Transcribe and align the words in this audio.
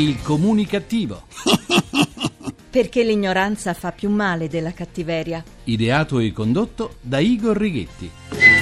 Il 0.00 0.22
comunicativo. 0.22 1.24
Perché 2.70 3.04
l'ignoranza 3.04 3.74
fa 3.74 3.92
più 3.92 4.08
male 4.08 4.48
della 4.48 4.72
cattiveria. 4.72 5.44
Ideato 5.64 6.20
e 6.20 6.32
condotto 6.32 6.94
da 7.02 7.18
Igor 7.18 7.54
Righetti. 7.54 8.10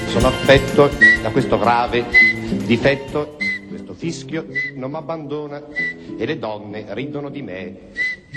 Sono 0.09 0.27
affetto 0.27 0.91
da 1.23 1.31
questo 1.31 1.57
grave 1.57 2.07
difetto. 2.67 3.37
Questo 3.69 3.95
fischio 3.95 4.49
non 4.75 4.91
mi 4.91 4.97
abbandona 4.97 5.63
e 6.19 6.27
le 6.27 6.39
donne 6.41 6.87
ridono 6.89 7.31
di 7.31 7.43
me. 7.43 7.77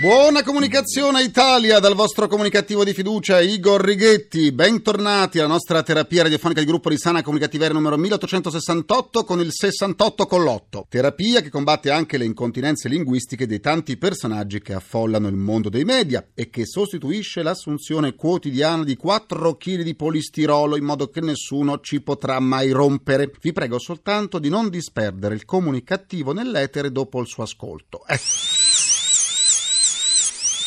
Buona 0.02 0.42
comunicazione 0.42 1.22
Italia 1.22 1.78
dal 1.78 1.94
vostro 1.94 2.26
comunicativo 2.26 2.82
di 2.82 2.92
fiducia 2.92 3.40
Igor 3.40 3.80
Righetti. 3.80 4.50
Bentornati 4.50 5.38
alla 5.38 5.46
nostra 5.46 5.84
terapia 5.84 6.24
radiofonica 6.24 6.58
di 6.58 6.66
gruppo 6.66 6.90
di 6.90 6.98
sana 6.98 7.22
comunicativeria 7.22 7.72
numero 7.72 7.96
1868 7.96 9.22
con 9.22 9.38
il 9.38 9.52
68 9.52 10.26
con 10.26 10.42
l'8. 10.42 10.86
Terapia 10.88 11.40
che 11.40 11.50
combatte 11.50 11.92
anche 11.92 12.18
le 12.18 12.24
incontinenze 12.24 12.88
linguistiche 12.88 13.46
dei 13.46 13.60
tanti 13.60 13.96
personaggi 13.96 14.60
che 14.60 14.74
affollano 14.74 15.28
il 15.28 15.36
mondo 15.36 15.68
dei 15.68 15.84
media 15.84 16.26
e 16.34 16.50
che 16.50 16.66
sostituisce 16.66 17.44
l'assunzione 17.44 18.16
quotidiana 18.16 18.82
di 18.82 18.96
4 18.96 19.56
kg 19.56 19.82
di 19.82 19.94
polistirolo 19.94 20.76
in 20.76 20.84
modo 20.84 21.10
che 21.10 21.20
nessuno 21.20 21.78
ci 21.78 22.00
potrà 22.00 22.40
mai 22.40 22.72
rompere. 22.72 23.30
Vi 23.40 23.52
prego 23.52 23.78
soltanto 23.78 24.40
di 24.40 24.48
non 24.48 24.68
disperdere 24.68 25.36
il 25.36 25.44
comunicativo 25.44 26.32
nell'etere 26.32 26.90
dopo 26.90 27.20
il 27.20 27.28
suo 27.28 27.44
ascolto. 27.44 28.04
Eh. 28.08 28.61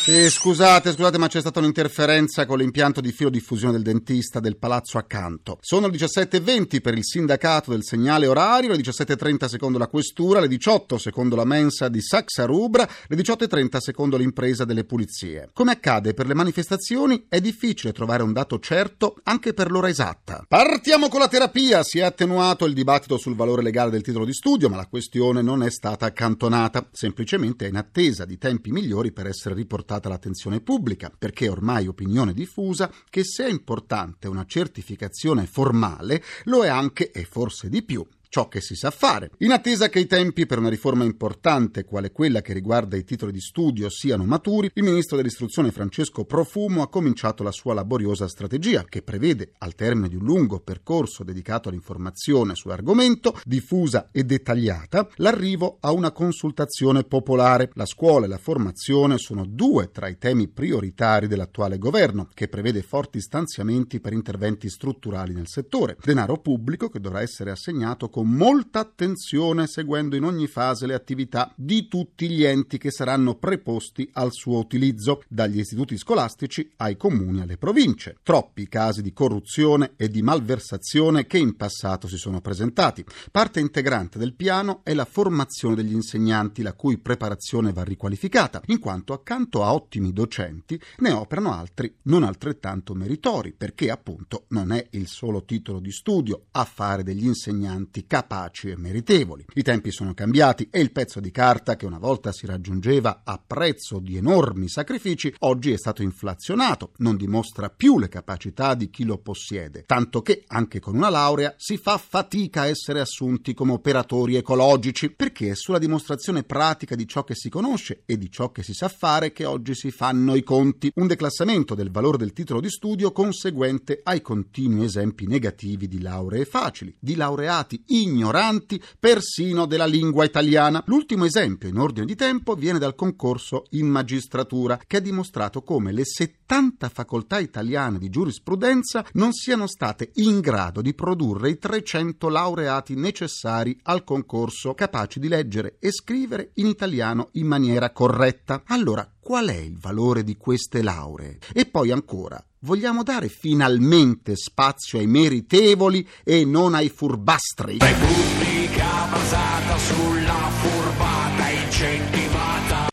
Sì, 0.06 0.30
scusate, 0.30 0.92
scusate, 0.92 1.18
ma 1.18 1.26
c'è 1.26 1.40
stata 1.40 1.58
un'interferenza 1.58 2.46
con 2.46 2.58
l'impianto 2.58 3.00
di 3.00 3.10
filo 3.10 3.28
diffusione 3.28 3.72
del 3.72 3.82
dentista 3.82 4.38
del 4.38 4.56
palazzo 4.56 4.98
accanto. 4.98 5.58
Sono 5.60 5.88
le 5.88 5.96
17.20 5.98 6.80
per 6.80 6.94
il 6.94 7.04
sindacato 7.04 7.72
del 7.72 7.82
segnale 7.82 8.28
orario, 8.28 8.70
le 8.70 8.76
17.30 8.76 9.46
secondo 9.46 9.78
la 9.78 9.88
questura, 9.88 10.38
le 10.38 10.46
18 10.46 10.96
secondo 10.98 11.34
la 11.34 11.44
mensa 11.44 11.88
di 11.88 12.00
Saxa 12.00 12.44
Rubra, 12.44 12.88
le 13.08 13.16
18.30 13.16 13.78
secondo 13.78 14.16
l'impresa 14.16 14.64
delle 14.64 14.84
pulizie. 14.84 15.50
Come 15.52 15.72
accade 15.72 16.14
per 16.14 16.28
le 16.28 16.34
manifestazioni, 16.34 17.26
è 17.28 17.40
difficile 17.40 17.92
trovare 17.92 18.22
un 18.22 18.32
dato 18.32 18.60
certo 18.60 19.16
anche 19.24 19.54
per 19.54 19.72
l'ora 19.72 19.88
esatta. 19.88 20.44
Partiamo 20.46 21.08
con 21.08 21.18
la 21.18 21.26
terapia. 21.26 21.82
Si 21.82 21.98
è 21.98 22.02
attenuato 22.02 22.64
il 22.64 22.74
dibattito 22.74 23.18
sul 23.18 23.34
valore 23.34 23.60
legale 23.60 23.90
del 23.90 24.02
titolo 24.02 24.24
di 24.24 24.34
studio, 24.34 24.68
ma 24.68 24.76
la 24.76 24.86
questione 24.86 25.42
non 25.42 25.64
è 25.64 25.70
stata 25.72 26.06
accantonata. 26.06 26.90
Semplicemente 26.92 27.66
è 27.66 27.70
in 27.70 27.76
attesa 27.76 28.24
di 28.24 28.38
tempi 28.38 28.70
migliori 28.70 29.10
per 29.10 29.26
essere 29.26 29.56
riportata 29.56 29.94
l'attenzione 30.04 30.60
pubblica, 30.60 31.10
perché 31.16 31.46
è 31.46 31.50
ormai 31.50 31.86
opinione 31.86 32.32
diffusa 32.34 32.92
che 33.08 33.24
se 33.24 33.46
è 33.46 33.50
importante 33.50 34.28
una 34.28 34.44
certificazione 34.46 35.46
formale, 35.46 36.22
lo 36.44 36.64
è 36.64 36.68
anche 36.68 37.10
e 37.10 37.24
forse 37.24 37.68
di 37.68 37.82
più 37.82 38.06
ciò 38.28 38.48
che 38.48 38.60
si 38.60 38.74
sa 38.74 38.90
fare. 38.90 39.30
In 39.38 39.52
attesa 39.52 39.88
che 39.88 40.00
i 40.00 40.06
tempi 40.06 40.46
per 40.46 40.58
una 40.58 40.68
riforma 40.68 41.04
importante, 41.04 41.84
quale 41.84 42.12
quella 42.12 42.42
che 42.42 42.52
riguarda 42.52 42.96
i 42.96 43.04
titoli 43.04 43.32
di 43.32 43.40
studio, 43.40 43.88
siano 43.88 44.24
maturi, 44.24 44.70
il 44.74 44.82
ministro 44.82 45.16
dell'istruzione 45.16 45.70
Francesco 45.70 46.24
Profumo 46.24 46.82
ha 46.82 46.88
cominciato 46.88 47.42
la 47.42 47.52
sua 47.52 47.74
laboriosa 47.74 48.28
strategia, 48.28 48.84
che 48.88 49.02
prevede, 49.02 49.52
al 49.58 49.74
termine 49.74 50.08
di 50.08 50.16
un 50.16 50.24
lungo 50.24 50.60
percorso 50.60 51.24
dedicato 51.24 51.68
all'informazione 51.68 52.54
sull'argomento, 52.54 53.38
diffusa 53.44 54.08
e 54.12 54.24
dettagliata, 54.24 55.08
l'arrivo 55.16 55.78
a 55.80 55.92
una 55.92 56.12
consultazione 56.12 57.04
popolare. 57.04 57.70
La 57.74 57.86
scuola 57.86 58.26
e 58.26 58.28
la 58.28 58.38
formazione 58.38 59.18
sono 59.18 59.44
due 59.46 59.90
tra 59.90 60.08
i 60.08 60.18
temi 60.18 60.48
prioritari 60.48 61.26
dell'attuale 61.26 61.78
governo, 61.78 62.28
che 62.34 62.48
prevede 62.48 62.82
forti 62.82 63.20
stanziamenti 63.20 64.00
per 64.00 64.12
interventi 64.12 64.68
strutturali 64.68 65.32
nel 65.32 65.48
settore. 65.48 65.96
Denaro 66.02 66.38
pubblico 66.38 66.88
che 66.88 67.00
dovrà 67.00 67.20
essere 67.20 67.50
assegnato 67.50 68.08
con 68.16 68.30
molta 68.30 68.78
attenzione 68.78 69.66
seguendo 69.66 70.16
in 70.16 70.24
ogni 70.24 70.46
fase 70.46 70.86
le 70.86 70.94
attività 70.94 71.52
di 71.54 71.86
tutti 71.86 72.30
gli 72.30 72.44
enti 72.44 72.78
che 72.78 72.90
saranno 72.90 73.34
preposti 73.34 74.08
al 74.14 74.32
suo 74.32 74.56
utilizzo, 74.56 75.22
dagli 75.28 75.58
istituti 75.58 75.98
scolastici 75.98 76.66
ai 76.76 76.96
comuni 76.96 77.42
alle 77.42 77.58
province. 77.58 78.16
Troppi 78.22 78.68
casi 78.68 79.02
di 79.02 79.12
corruzione 79.12 79.92
e 79.96 80.08
di 80.08 80.22
malversazione 80.22 81.26
che 81.26 81.36
in 81.36 81.56
passato 81.56 82.08
si 82.08 82.16
sono 82.16 82.40
presentati. 82.40 83.04
Parte 83.30 83.60
integrante 83.60 84.18
del 84.18 84.32
piano 84.32 84.80
è 84.82 84.94
la 84.94 85.04
formazione 85.04 85.74
degli 85.74 85.92
insegnanti, 85.92 86.62
la 86.62 86.72
cui 86.72 86.96
preparazione 86.96 87.74
va 87.74 87.82
riqualificata, 87.82 88.62
in 88.68 88.78
quanto 88.78 89.12
accanto 89.12 89.62
a 89.62 89.74
ottimi 89.74 90.14
docenti 90.14 90.80
ne 91.00 91.12
operano 91.12 91.52
altri 91.52 91.94
non 92.04 92.22
altrettanto 92.22 92.94
meritori, 92.94 93.52
perché 93.52 93.90
appunto 93.90 94.46
non 94.48 94.72
è 94.72 94.86
il 94.92 95.06
solo 95.06 95.44
titolo 95.44 95.80
di 95.80 95.92
studio 95.92 96.46
a 96.52 96.64
fare 96.64 97.02
degli 97.02 97.26
insegnanti 97.26 98.04
capaci 98.06 98.70
e 98.70 98.76
meritevoli. 98.76 99.44
I 99.54 99.62
tempi 99.62 99.90
sono 99.90 100.14
cambiati 100.14 100.68
e 100.70 100.80
il 100.80 100.92
pezzo 100.92 101.20
di 101.20 101.30
carta 101.30 101.76
che 101.76 101.86
una 101.86 101.98
volta 101.98 102.32
si 102.32 102.46
raggiungeva 102.46 103.22
a 103.24 103.40
prezzo 103.44 103.98
di 103.98 104.16
enormi 104.16 104.68
sacrifici 104.68 105.34
oggi 105.40 105.72
è 105.72 105.76
stato 105.76 106.02
inflazionato, 106.02 106.92
non 106.98 107.16
dimostra 107.16 107.70
più 107.70 107.98
le 107.98 108.08
capacità 108.08 108.74
di 108.74 108.90
chi 108.90 109.04
lo 109.04 109.18
possiede, 109.18 109.84
tanto 109.86 110.22
che 110.22 110.44
anche 110.46 110.80
con 110.80 110.94
una 110.94 111.08
laurea 111.08 111.54
si 111.56 111.76
fa 111.76 111.98
fatica 111.98 112.62
a 112.62 112.66
essere 112.66 113.00
assunti 113.00 113.54
come 113.54 113.72
operatori 113.72 114.36
ecologici, 114.36 115.10
perché 115.10 115.50
è 115.50 115.54
sulla 115.54 115.78
dimostrazione 115.78 116.42
pratica 116.42 116.94
di 116.94 117.06
ciò 117.06 117.24
che 117.24 117.34
si 117.34 117.48
conosce 117.48 118.02
e 118.06 118.16
di 118.18 118.30
ciò 118.30 118.50
che 118.52 118.62
si 118.62 118.72
sa 118.72 118.88
fare 118.88 119.32
che 119.32 119.44
oggi 119.44 119.74
si 119.74 119.90
fanno 119.90 120.34
i 120.34 120.42
conti, 120.42 120.90
un 120.94 121.06
declassamento 121.06 121.74
del 121.74 121.90
valore 121.90 122.18
del 122.18 122.32
titolo 122.32 122.60
di 122.60 122.70
studio 122.70 123.12
conseguente 123.12 124.00
ai 124.02 124.20
continui 124.20 124.84
esempi 124.84 125.26
negativi 125.26 125.88
di 125.88 126.00
lauree 126.00 126.44
facili, 126.44 126.94
di 126.98 127.14
laureati 127.14 127.82
ignoranti 128.02 128.82
persino 128.98 129.66
della 129.66 129.86
lingua 129.86 130.24
italiana. 130.24 130.82
L'ultimo 130.86 131.24
esempio 131.24 131.68
in 131.68 131.78
ordine 131.78 132.06
di 132.06 132.14
tempo 132.14 132.54
viene 132.54 132.78
dal 132.78 132.94
concorso 132.94 133.64
in 133.70 133.86
magistratura, 133.86 134.80
che 134.86 134.98
ha 134.98 135.00
dimostrato 135.00 135.62
come 135.62 135.92
le 135.92 136.04
70 136.04 136.88
facoltà 136.88 137.38
italiane 137.38 137.98
di 137.98 138.08
giurisprudenza 138.08 139.04
non 139.12 139.32
siano 139.32 139.66
state 139.66 140.10
in 140.14 140.40
grado 140.40 140.80
di 140.80 140.94
produrre 140.94 141.50
i 141.50 141.58
300 141.58 142.28
laureati 142.28 142.94
necessari 142.94 143.78
al 143.84 144.04
concorso, 144.04 144.74
capaci 144.74 145.18
di 145.18 145.28
leggere 145.28 145.76
e 145.80 145.90
scrivere 145.90 146.50
in 146.54 146.66
italiano 146.66 147.28
in 147.32 147.46
maniera 147.46 147.90
corretta. 147.90 148.62
Allora, 148.66 149.08
qual 149.26 149.48
è 149.48 149.56
il 149.56 149.76
valore 149.76 150.22
di 150.22 150.36
queste 150.36 150.82
lauree? 150.82 151.38
E 151.52 151.66
poi 151.66 151.90
ancora, 151.90 152.40
vogliamo 152.60 153.02
dare 153.02 153.28
finalmente 153.28 154.36
spazio 154.36 155.00
ai 155.00 155.08
meritevoli 155.08 156.08
e 156.22 156.44
non 156.44 156.74
ai 156.74 156.88
furbastri? 156.88 157.78
Repubblica 157.80 159.06
basata 159.10 159.78
sulla 159.78 160.46
incentivata. 160.50 160.75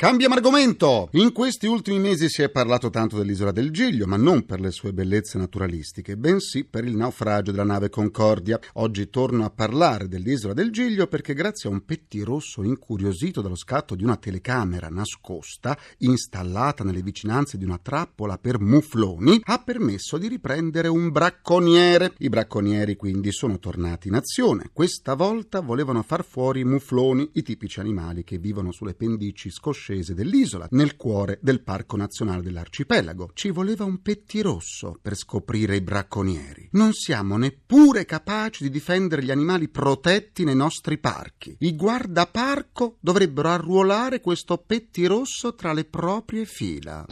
Cambiamo 0.03 0.35
argomento! 0.35 1.07
In 1.13 1.31
questi 1.31 1.65
ultimi 1.65 1.97
mesi 1.97 2.27
si 2.27 2.41
è 2.41 2.49
parlato 2.49 2.89
tanto 2.89 3.17
dell'isola 3.17 3.53
del 3.53 3.71
Giglio, 3.71 4.05
ma 4.05 4.17
non 4.17 4.45
per 4.45 4.59
le 4.59 4.69
sue 4.71 4.91
bellezze 4.91 5.37
naturalistiche, 5.37 6.17
bensì 6.17 6.65
per 6.65 6.83
il 6.83 6.97
naufragio 6.97 7.51
della 7.51 7.63
nave 7.63 7.87
Concordia. 7.87 8.59
Oggi 8.73 9.09
torno 9.09 9.45
a 9.45 9.49
parlare 9.49 10.09
dell'isola 10.09 10.51
del 10.51 10.71
Giglio 10.71 11.07
perché 11.07 11.33
grazie 11.33 11.69
a 11.69 11.71
un 11.71 11.85
pettirosso 11.85 12.63
incuriosito 12.63 13.41
dallo 13.41 13.55
scatto 13.55 13.95
di 13.95 14.03
una 14.03 14.17
telecamera 14.17 14.89
nascosta, 14.89 15.77
installata 15.99 16.83
nelle 16.83 17.01
vicinanze 17.01 17.57
di 17.57 17.63
una 17.63 17.79
trappola 17.81 18.37
per 18.37 18.59
mufloni, 18.59 19.39
ha 19.41 19.59
permesso 19.59 20.17
di 20.17 20.27
riprendere 20.27 20.89
un 20.89 21.11
bracconiere. 21.11 22.13
I 22.17 22.27
bracconieri 22.27 22.97
quindi 22.97 23.31
sono 23.31 23.57
tornati 23.57 24.09
in 24.09 24.15
azione. 24.15 24.69
Questa 24.73 25.13
volta 25.13 25.61
volevano 25.61 26.03
far 26.03 26.25
fuori 26.25 26.59
i 26.59 26.65
mufloni, 26.65 27.29
i 27.35 27.41
tipici 27.41 27.79
animali 27.79 28.25
che 28.25 28.37
vivono 28.37 28.73
sulle 28.73 28.95
pendici 28.95 29.49
scoscese 29.49 29.91
dell'isola, 30.01 30.67
nel 30.71 30.95
cuore 30.95 31.37
del 31.41 31.61
Parco 31.61 31.95
Nazionale 31.95 32.41
dell'Arcipelago. 32.41 33.31
Ci 33.33 33.51
voleva 33.51 33.83
un 33.83 34.01
pettirosso 34.01 34.97
per 35.01 35.15
scoprire 35.15 35.75
i 35.75 35.81
bracconieri. 35.81 36.69
Non 36.71 36.93
siamo 36.93 37.37
neppure 37.37 38.05
capaci 38.05 38.63
di 38.63 38.69
difendere 38.69 39.23
gli 39.23 39.31
animali 39.31 39.69
protetti 39.69 40.43
nei 40.43 40.55
nostri 40.55 40.97
parchi. 40.97 41.55
I 41.59 41.75
guardaparco 41.75 42.97
dovrebbero 43.00 43.50
arruolare 43.50 44.21
questo 44.21 44.57
pettirosso 44.57 45.53
tra 45.53 45.73
le 45.73 45.85
proprie 45.85 46.45
fila. 46.45 47.06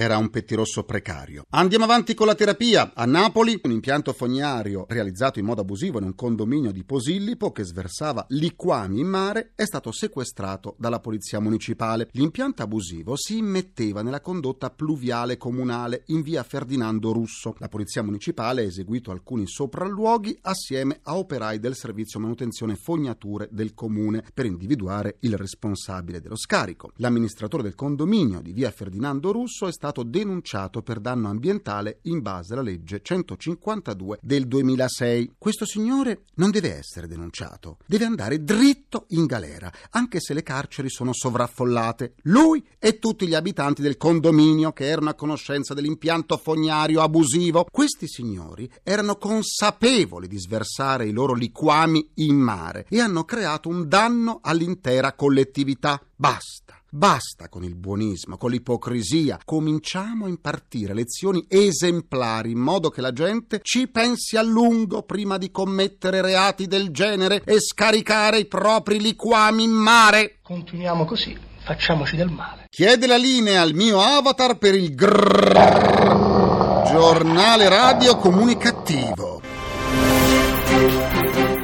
Era 0.00 0.16
un 0.16 0.30
pettirosso 0.30 0.84
precario. 0.84 1.44
Andiamo 1.50 1.84
avanti 1.84 2.14
con 2.14 2.26
la 2.26 2.34
terapia. 2.34 2.92
A 2.94 3.04
Napoli, 3.04 3.60
un 3.64 3.70
impianto 3.70 4.14
fognario 4.14 4.86
realizzato 4.88 5.38
in 5.38 5.44
modo 5.44 5.60
abusivo 5.60 5.98
in 5.98 6.04
un 6.04 6.14
condominio 6.14 6.72
di 6.72 6.84
Posillipo 6.84 7.52
che 7.52 7.64
sversava 7.64 8.24
liquami 8.30 9.00
in 9.00 9.06
mare 9.06 9.52
è 9.54 9.66
stato 9.66 9.92
sequestrato 9.92 10.74
dalla 10.78 11.00
polizia 11.00 11.38
municipale. 11.38 12.08
L'impianto 12.12 12.62
abusivo 12.62 13.14
si 13.14 13.36
immetteva 13.36 14.00
nella 14.00 14.22
condotta 14.22 14.70
pluviale 14.70 15.36
comunale 15.36 16.04
in 16.06 16.22
via 16.22 16.44
Ferdinando 16.44 17.12
Russo. 17.12 17.54
La 17.58 17.68
polizia 17.68 18.02
municipale 18.02 18.62
ha 18.62 18.68
eseguito 18.68 19.10
alcuni 19.10 19.46
sopralluoghi 19.46 20.38
assieme 20.40 21.00
a 21.02 21.18
operai 21.18 21.58
del 21.58 21.76
servizio 21.76 22.20
manutenzione 22.20 22.74
fognature 22.74 23.50
del 23.52 23.74
comune 23.74 24.24
per 24.32 24.46
individuare 24.46 25.18
il 25.20 25.36
responsabile 25.36 26.22
dello 26.22 26.38
scarico. 26.38 26.92
L'amministratore 26.96 27.62
del 27.62 27.74
condominio 27.74 28.40
di 28.40 28.54
via 28.54 28.70
Ferdinando 28.70 29.30
Russo 29.30 29.66
è 29.66 29.72
stato 29.72 29.88
stato 29.90 30.02
denunciato 30.04 30.82
per 30.82 31.00
danno 31.00 31.28
ambientale 31.28 31.98
in 32.02 32.22
base 32.22 32.52
alla 32.52 32.62
legge 32.62 33.00
152 33.02 34.18
del 34.22 34.46
2006. 34.46 35.32
Questo 35.36 35.66
signore 35.66 36.22
non 36.34 36.50
deve 36.50 36.76
essere 36.76 37.08
denunciato, 37.08 37.78
deve 37.86 38.04
andare 38.04 38.44
dritto 38.44 39.06
in 39.08 39.26
galera, 39.26 39.70
anche 39.90 40.20
se 40.20 40.32
le 40.32 40.44
carceri 40.44 40.88
sono 40.88 41.12
sovraffollate. 41.12 42.14
Lui 42.22 42.64
e 42.78 42.98
tutti 42.98 43.26
gli 43.26 43.34
abitanti 43.34 43.82
del 43.82 43.96
condominio 43.96 44.72
che 44.72 44.86
erano 44.86 45.10
a 45.10 45.14
conoscenza 45.14 45.74
dell'impianto 45.74 46.36
fognario 46.36 47.02
abusivo. 47.02 47.66
Questi 47.70 48.06
signori 48.06 48.70
erano 48.84 49.16
consapevoli 49.16 50.28
di 50.28 50.38
sversare 50.38 51.06
i 51.06 51.12
loro 51.12 51.34
liquami 51.34 52.10
in 52.16 52.36
mare 52.36 52.86
e 52.88 53.00
hanno 53.00 53.24
creato 53.24 53.68
un 53.68 53.88
danno 53.88 54.38
all'intera 54.40 55.14
collettività. 55.14 56.00
Basta. 56.14 56.79
Basta 56.92 57.48
con 57.48 57.62
il 57.62 57.76
buonismo, 57.76 58.36
con 58.36 58.50
l'ipocrisia. 58.50 59.38
Cominciamo 59.44 60.24
a 60.24 60.28
impartire 60.28 60.92
lezioni 60.92 61.44
esemplari 61.48 62.50
in 62.50 62.58
modo 62.58 62.90
che 62.90 63.00
la 63.00 63.12
gente 63.12 63.60
ci 63.62 63.86
pensi 63.86 64.36
a 64.36 64.42
lungo 64.42 65.04
prima 65.04 65.38
di 65.38 65.52
commettere 65.52 66.20
reati 66.20 66.66
del 66.66 66.90
genere 66.90 67.42
e 67.44 67.60
scaricare 67.60 68.40
i 68.40 68.46
propri 68.46 69.00
liquami 69.00 69.62
in 69.62 69.70
mare. 69.70 70.38
Continuiamo 70.42 71.04
così, 71.04 71.38
facciamoci 71.62 72.16
del 72.16 72.28
male. 72.28 72.66
Chiede 72.68 73.06
la 73.06 73.16
linea 73.16 73.62
al 73.62 73.72
mio 73.72 74.00
avatar 74.00 74.58
per 74.58 74.74
il 74.74 74.92
grrr 74.92 76.82
giornale 76.90 77.68
radio 77.68 78.16
comunicativo. 78.16 79.40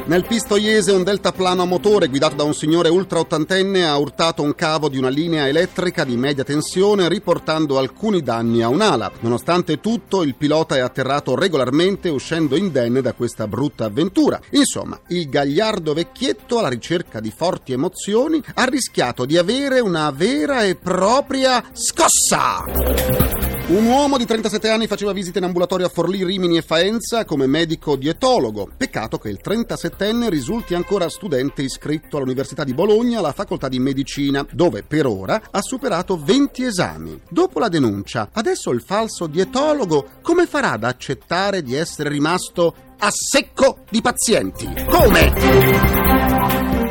Nel 0.07 0.25
Pistoiese 0.25 0.93
un 0.93 1.03
deltaplano 1.03 1.63
a 1.63 1.65
motore 1.65 2.07
guidato 2.07 2.37
da 2.37 2.45
un 2.45 2.55
signore 2.55 2.89
ultra 2.89 3.19
ottantenne 3.19 3.85
ha 3.85 3.97
urtato 3.97 4.41
un 4.41 4.55
cavo 4.55 4.89
di 4.89 4.99
una 4.99 5.09
linea 5.09 5.49
elettrica 5.49 6.05
di 6.05 6.17
media 6.17 6.45
tensione 6.45 7.09
riportando 7.09 7.77
alcuni 7.77 8.23
danni 8.23 8.63
a 8.63 8.69
un'ala. 8.69 9.11
Nonostante 9.19 9.81
tutto 9.81 10.23
il 10.23 10.37
pilota 10.37 10.77
è 10.77 10.79
atterrato 10.79 11.35
regolarmente 11.35 12.09
uscendo 12.09 12.55
indenne 12.55 13.01
da 13.01 13.15
questa 13.15 13.49
brutta 13.49 13.87
avventura. 13.87 14.41
Insomma, 14.51 14.97
il 15.09 15.29
gagliardo 15.29 15.93
vecchietto 15.93 16.61
alla 16.61 16.69
ricerca 16.69 17.19
di 17.19 17.33
forti 17.37 17.73
emozioni 17.73 18.41
ha 18.55 18.65
rischiato 18.65 19.25
di 19.25 19.37
avere 19.37 19.81
una 19.81 20.13
vera 20.13 20.63
e 20.63 20.77
propria 20.77 21.65
scossa. 21.73 23.36
Un 23.69 23.85
uomo 23.85 24.17
di 24.17 24.25
37 24.25 24.69
anni 24.69 24.87
faceva 24.87 25.13
visite 25.13 25.39
in 25.39 25.45
ambulatorio 25.45 25.87
a 25.87 25.89
Forlì, 25.89 26.23
Rimini 26.23 26.57
e 26.57 26.63
Faenza 26.63 27.25
come 27.25 27.49
medico 27.49 27.97
dietologo. 27.97 28.71
Peccato 28.77 29.19
che 29.19 29.29
il 29.29 29.41
37enne 29.43 30.29
risulti 30.29 30.75
ancora 30.75 31.09
studente 31.09 31.63
iscritto 31.63 32.17
all'Università 32.17 32.63
di 32.63 32.75
Bologna 32.75 33.19
alla 33.19 33.33
facoltà 33.33 33.69
di 33.69 33.81
medicina, 33.81 34.47
dove 34.53 34.85
per 34.85 35.07
ora 35.07 35.43
ha 35.51 35.61
superato 35.63 36.17
20 36.17 36.63
esami. 36.63 37.21
Dopo 37.29 37.59
la 37.59 37.69
denuncia, 37.69 38.29
adesso 38.35 38.71
il 38.71 38.83
falso 38.83 39.27
dietologo 39.27 40.11
come 40.23 40.47
farà 40.47 40.71
ad 40.71 40.85
accettare 40.85 41.61
di 41.63 41.75
essere 41.75 42.09
rimasto 42.09 42.73
a 42.99 43.11
secco 43.11 43.79
di 43.91 44.01
pazienti? 44.01 44.73
Come? 44.89 46.86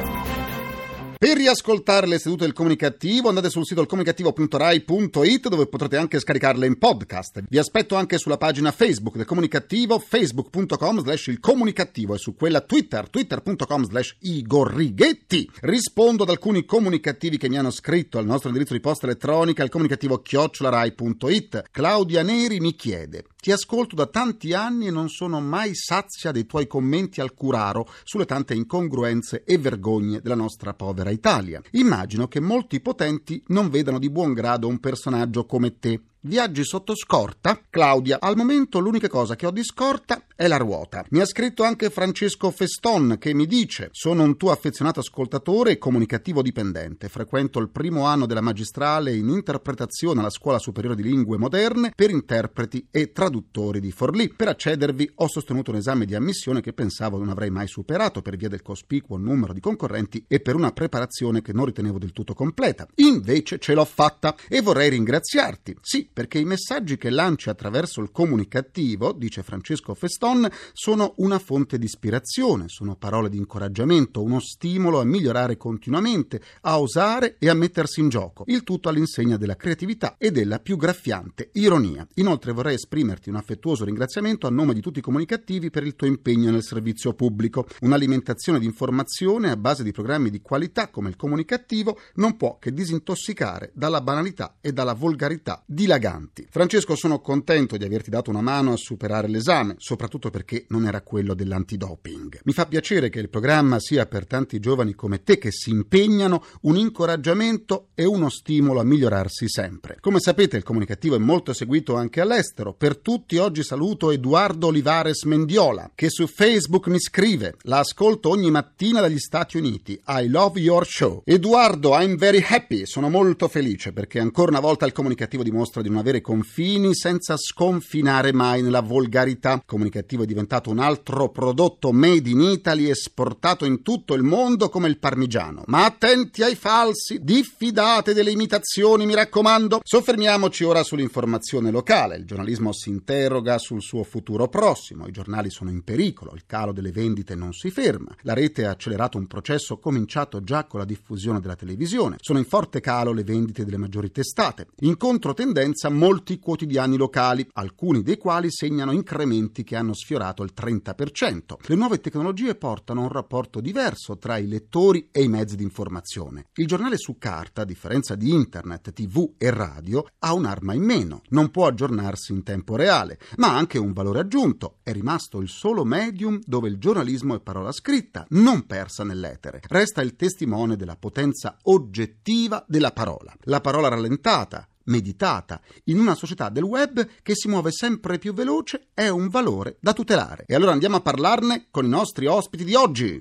Per 1.25 1.37
riascoltare 1.37 2.05
le 2.05 2.19
sedute 2.19 2.43
del 2.43 2.53
comunicativo 2.53 3.29
andate 3.29 3.49
sul 3.49 3.65
sito 3.65 3.83
comunicativo.rai.it 3.83 5.47
dove 5.49 5.65
potrete 5.65 5.97
anche 5.97 6.19
scaricarle 6.19 6.67
in 6.67 6.77
podcast. 6.77 7.45
Vi 7.49 7.57
aspetto 7.57 7.95
anche 7.95 8.19
sulla 8.19 8.37
pagina 8.37 8.71
Facebook 8.71 9.15
del 9.15 9.25
comunicativo 9.25 9.97
facebook.com 9.97 11.01
slash 11.01 11.25
il 11.25 11.39
comunicativo 11.39 12.13
e 12.13 12.19
su 12.19 12.35
quella 12.35 12.61
Twitter 12.61 13.09
twitter.com 13.09 13.85
slash 13.85 14.17
Igor 14.19 14.71
Righetti. 14.71 15.49
Rispondo 15.61 16.21
ad 16.21 16.29
alcuni 16.29 16.63
comunicativi 16.63 17.37
che 17.37 17.49
mi 17.49 17.57
hanno 17.57 17.71
scritto 17.71 18.19
al 18.19 18.27
nostro 18.27 18.49
indirizzo 18.49 18.73
di 18.73 18.79
posta 18.79 19.07
elettronica 19.07 19.63
al 19.63 19.69
comunicativo 19.69 20.19
chiocciolarai.it. 20.19 21.69
Claudia 21.71 22.21
Neri 22.21 22.59
mi 22.59 22.75
chiede 22.75 23.25
ti 23.45 23.51
ascolto 23.51 23.93
da 23.93 24.07
tanti 24.07 24.53
anni 24.53 24.87
e 24.87 24.89
non 24.89 25.07
sono 25.07 25.39
mai 25.39 25.75
sazia 25.75 26.31
dei 26.31 26.47
tuoi 26.47 26.65
commenti 26.65 27.21
al 27.21 27.35
curaro 27.35 27.87
sulle 28.03 28.25
tante 28.25 28.55
incongruenze 28.55 29.43
e 29.43 29.59
vergogne 29.59 30.19
della 30.19 30.33
nostra 30.33 30.73
povera 30.73 31.11
Italia. 31.11 31.61
Immagino 31.73 32.27
che 32.27 32.39
molti 32.39 32.81
potenti 32.81 33.43
non 33.49 33.69
vedano 33.69 33.99
di 33.99 34.09
buon 34.09 34.33
grado 34.33 34.67
un 34.67 34.79
personaggio 34.79 35.45
come 35.45 35.77
te 35.77 36.01
Viaggi 36.27 36.63
sotto 36.63 36.95
scorta? 36.95 37.61
Claudia, 37.69 38.17
al 38.19 38.35
momento 38.35 38.79
l'unica 38.79 39.07
cosa 39.07 39.35
che 39.35 39.45
ho 39.45 39.51
di 39.51 39.63
scorta 39.63 40.23
è 40.35 40.47
la 40.47 40.57
ruota. 40.57 41.05
Mi 41.11 41.19
ha 41.19 41.25
scritto 41.25 41.61
anche 41.61 41.91
Francesco 41.91 42.49
Feston 42.49 43.17
che 43.19 43.35
mi 43.35 43.45
dice: 43.45 43.89
Sono 43.91 44.23
un 44.23 44.35
tuo 44.35 44.49
affezionato 44.49 45.01
ascoltatore 45.01 45.73
e 45.73 45.77
comunicativo 45.77 46.41
dipendente. 46.41 47.09
Frequento 47.09 47.59
il 47.59 47.69
primo 47.69 48.05
anno 48.05 48.25
della 48.25 48.41
magistrale 48.41 49.15
in 49.15 49.29
interpretazione 49.29 50.19
alla 50.19 50.31
Scuola 50.31 50.57
Superiore 50.57 50.95
di 50.95 51.03
Lingue 51.03 51.37
Moderne 51.37 51.93
per 51.95 52.09
interpreti 52.09 52.87
e 52.89 53.11
traduttori 53.11 53.79
di 53.79 53.91
Forlì. 53.91 54.33
Per 54.35 54.47
accedervi 54.47 55.11
ho 55.17 55.27
sostenuto 55.27 55.69
un 55.69 55.77
esame 55.77 56.05
di 56.05 56.15
ammissione 56.15 56.59
che 56.59 56.73
pensavo 56.73 57.19
non 57.19 57.29
avrei 57.29 57.51
mai 57.51 57.67
superato 57.67 58.23
per 58.23 58.35
via 58.35 58.49
del 58.49 58.63
cospicuo 58.63 59.17
numero 59.17 59.53
di 59.53 59.59
concorrenti 59.59 60.25
e 60.27 60.39
per 60.39 60.55
una 60.55 60.71
preparazione 60.71 61.43
che 61.43 61.53
non 61.53 61.65
ritenevo 61.65 61.99
del 61.99 62.13
tutto 62.13 62.33
completa. 62.33 62.87
Invece 62.95 63.59
ce 63.59 63.75
l'ho 63.75 63.85
fatta 63.85 64.35
e 64.49 64.61
vorrei 64.61 64.89
ringraziarti. 64.89 65.77
Sì, 65.81 66.09
perché 66.15 66.39
i 66.39 66.45
messaggi 66.45 66.95
che 66.95 67.09
lanci 67.09 67.49
attraverso 67.49 67.99
il 67.99 68.09
comunicativo, 68.09 69.11
dice 69.11 69.43
Francesco 69.43 69.93
Feston, 69.93 70.47
sono 70.71 71.13
una 71.17 71.39
fonte 71.39 71.77
di 71.77 71.83
ispirazione, 71.83 72.69
sono 72.69 72.95
parole 72.95 73.27
di 73.27 73.35
incoraggiamento, 73.35 74.23
uno 74.23 74.39
stimolo 74.39 75.01
a 75.01 75.03
migliorare 75.03 75.57
continuamente, 75.57 76.41
a 76.61 76.79
osare 76.79 77.35
e 77.37 77.49
a 77.49 77.53
mettersi 77.53 77.99
in 77.99 78.07
gioco, 78.07 78.45
il 78.47 78.63
tutto 78.63 78.87
all'insegna 78.87 79.35
della 79.35 79.57
creatività 79.57 80.15
e 80.17 80.31
della 80.31 80.59
più 80.59 80.77
graffiante 80.77 81.49
ironia. 81.55 82.07
Inoltre 82.13 82.53
vorrei 82.53 82.75
esprimerti 82.75 83.27
un 83.27 83.35
affettuoso 83.35 83.83
ringraziamento 83.83 84.47
a 84.47 84.51
nome 84.51 84.73
di 84.73 84.79
tutti 84.79 84.99
i 84.99 85.01
comunicativi 85.01 85.69
per 85.69 85.83
il 85.83 85.97
tuo 85.97 86.07
impegno 86.07 86.49
nel 86.49 86.63
servizio 86.63 87.13
pubblico. 87.13 87.67
Un'alimentazione 87.81 88.59
di 88.59 88.65
informazione 88.65 89.51
a 89.51 89.57
base 89.57 89.83
di 89.83 89.91
programmi 89.91 90.29
di 90.29 90.39
qualità 90.39 90.87
come 90.87 91.09
il 91.09 91.17
comunicativo 91.17 91.99
non 92.13 92.37
può 92.37 92.57
che 92.57 92.71
disintossicare 92.71 93.71
dalla 93.73 93.99
banalità 93.99 94.55
e 94.61 94.71
dalla 94.71 94.93
volgarità 94.93 95.61
dilagante 95.65 96.03
eleganti. 96.05 96.47
Francesco, 96.49 96.95
sono 96.95 97.19
contento 97.19 97.77
di 97.77 97.83
averti 97.83 98.09
dato 98.09 98.29
una 98.29 98.41
mano 98.41 98.73
a 98.73 98.77
superare 98.77 99.27
l'esame, 99.27 99.75
soprattutto 99.77 100.29
perché 100.29 100.65
non 100.69 100.85
era 100.85 101.01
quello 101.01 101.33
dell'antidoping. 101.33 102.41
Mi 102.43 102.53
fa 102.53 102.67
piacere 102.67 103.09
che 103.09 103.19
il 103.19 103.29
programma 103.29 103.79
sia 103.79 104.05
per 104.05 104.27
tanti 104.27 104.59
giovani 104.59 104.93
come 104.93 105.23
te 105.23 105.37
che 105.37 105.51
si 105.51 105.71
impegnano 105.71 106.43
un 106.61 106.77
incoraggiamento 106.77 107.87
e 107.95 108.05
uno 108.05 108.29
stimolo 108.29 108.79
a 108.79 108.83
migliorarsi 108.83 109.49
sempre. 109.49 109.97
Come 109.99 110.19
sapete, 110.19 110.57
il 110.57 110.63
comunicativo 110.63 111.15
è 111.15 111.19
molto 111.19 111.53
seguito 111.53 111.95
anche 111.95 112.21
all'estero. 112.21 112.73
Per 112.73 112.97
tutti 112.97 113.37
oggi 113.37 113.63
saluto 113.63 114.11
Edoardo 114.11 114.67
Olivares 114.67 115.23
Mendiola, 115.23 115.91
che 115.95 116.09
su 116.09 116.27
Facebook 116.27 116.87
mi 116.87 116.99
scrive: 116.99 117.55
La 117.63 117.79
ascolto 117.79 118.29
ogni 118.29 118.51
mattina 118.51 119.01
dagli 119.01 119.19
Stati 119.19 119.57
Uniti. 119.57 119.99
I 120.07 120.27
love 120.27 120.59
your 120.59 120.85
show. 120.85 121.21
Edoardo, 121.25 121.99
I'm 121.99 122.15
very 122.15 122.43
happy. 122.47 122.85
Sono 122.85 123.09
molto 123.09 123.47
felice 123.47 123.91
perché 123.91 124.19
ancora 124.19 124.51
una 124.51 124.59
volta 124.59 124.85
il 124.85 124.91
comunicativo 124.91 125.43
dimostra 125.43 125.81
di 125.81 125.89
non 125.95 125.97
avere 125.97 126.21
confini 126.21 126.93
senza 126.93 127.37
sconfinare 127.37 128.33
mai 128.33 128.61
nella 128.61 128.81
volgarità. 128.81 129.53
Il 129.53 129.63
comunicativo 129.65 130.23
è 130.23 130.25
diventato 130.25 130.69
un 130.69 130.79
altro 130.79 131.29
prodotto 131.29 131.91
made 131.93 132.29
in 132.29 132.41
Italy 132.41 132.89
esportato 132.89 133.65
in 133.65 133.81
tutto 133.81 134.13
il 134.13 134.23
mondo 134.23 134.69
come 134.69 134.89
il 134.89 134.99
parmigiano. 134.99 135.63
Ma 135.67 135.85
attenti 135.85 136.43
ai 136.43 136.55
falsi, 136.55 137.19
diffidate 137.23 138.13
delle 138.13 138.31
imitazioni, 138.31 139.05
mi 139.05 139.15
raccomando. 139.15 139.79
Soffermiamoci 139.83 140.63
ora 140.63 140.83
sull'informazione 140.83 141.71
locale. 141.71 142.17
Il 142.17 142.25
giornalismo 142.25 142.73
si 142.73 142.89
interroga 142.89 143.57
sul 143.57 143.81
suo 143.81 144.03
futuro 144.03 144.47
prossimo. 144.47 145.07
I 145.07 145.11
giornali 145.11 145.49
sono 145.49 145.69
in 145.69 145.83
pericolo, 145.83 146.33
il 146.33 146.43
calo 146.45 146.73
delle 146.73 146.91
vendite 146.91 147.35
non 147.35 147.53
si 147.53 147.71
ferma. 147.71 148.13
La 148.21 148.33
rete 148.33 148.65
ha 148.65 148.71
accelerato 148.71 149.17
un 149.17 149.27
processo 149.27 149.77
cominciato 149.77 150.43
già 150.43 150.65
con 150.65 150.79
la 150.79 150.85
diffusione 150.85 151.39
della 151.39 151.55
televisione. 151.55 152.17
Sono 152.19 152.39
in 152.39 152.45
forte 152.45 152.81
calo 152.81 153.13
le 153.13 153.23
vendite 153.23 153.63
delle 153.63 153.77
maggiori 153.77 154.11
testate. 154.11 154.67
In 154.79 154.97
controtendenza 154.97 155.84
tendenza 155.85 155.89
molti 155.89 156.39
quotidiani 156.39 156.97
locali, 156.97 157.47
alcuni 157.53 158.01
dei 158.01 158.17
quali 158.17 158.47
segnano 158.49 158.91
incrementi 158.91 159.63
che 159.63 159.75
hanno 159.75 159.93
sfiorato 159.93 160.43
il 160.43 160.53
30%. 160.55 161.55
Le 161.67 161.75
nuove 161.75 161.99
tecnologie 161.99 162.55
portano 162.55 163.01
a 163.01 163.03
un 163.03 163.11
rapporto 163.11 163.59
diverso 163.59 164.17
tra 164.17 164.37
i 164.37 164.47
lettori 164.47 165.09
e 165.11 165.23
i 165.23 165.27
mezzi 165.27 165.55
di 165.55 165.63
informazione. 165.63 166.47
Il 166.55 166.67
giornale 166.67 166.97
su 166.97 167.17
carta, 167.17 167.61
a 167.61 167.65
differenza 167.65 168.15
di 168.15 168.31
internet, 168.31 168.93
tv 168.93 169.33
e 169.37 169.49
radio, 169.51 170.05
ha 170.19 170.33
un'arma 170.33 170.73
in 170.73 170.83
meno, 170.83 171.21
non 171.29 171.51
può 171.51 171.67
aggiornarsi 171.67 172.31
in 172.31 172.43
tempo 172.43 172.75
reale, 172.75 173.19
ma 173.37 173.49
ha 173.49 173.57
anche 173.57 173.77
un 173.77 173.93
valore 173.93 174.19
aggiunto. 174.19 174.77
È 174.81 174.91
rimasto 174.91 175.39
il 175.39 175.49
solo 175.49 175.83
medium 175.83 176.39
dove 176.45 176.69
il 176.69 176.77
giornalismo 176.77 177.35
è 177.35 177.39
parola 177.41 177.71
scritta, 177.71 178.25
non 178.29 178.65
persa 178.65 179.03
nell'etere. 179.03 179.61
Resta 179.67 180.01
il 180.01 180.15
testimone 180.15 180.75
della 180.75 180.95
potenza 180.95 181.57
oggettiva 181.63 182.63
della 182.67 182.91
parola. 182.91 183.33
La 183.41 183.61
parola 183.61 183.87
rallentata, 183.87 184.67
meditata 184.85 185.61
in 185.85 185.99
una 185.99 186.15
società 186.15 186.49
del 186.49 186.63
web 186.63 187.07
che 187.21 187.35
si 187.35 187.47
muove 187.47 187.71
sempre 187.71 188.17
più 188.17 188.33
veloce 188.33 188.87
è 188.93 189.07
un 189.07 189.29
valore 189.29 189.77
da 189.79 189.93
tutelare. 189.93 190.43
E 190.47 190.55
allora 190.55 190.71
andiamo 190.71 190.97
a 190.97 191.01
parlarne 191.01 191.67
con 191.71 191.85
i 191.85 191.89
nostri 191.89 192.25
ospiti 192.25 192.63
di 192.63 192.75
oggi. 192.75 193.17